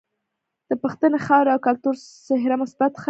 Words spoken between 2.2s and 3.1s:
څهره مثبت ښائي.